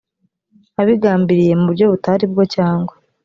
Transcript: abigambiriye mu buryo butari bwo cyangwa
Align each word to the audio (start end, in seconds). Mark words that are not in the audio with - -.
abigambiriye 0.81 1.53
mu 1.59 1.65
buryo 1.69 1.85
butari 1.93 2.25
bwo 2.31 2.43
cyangwa 2.55 2.93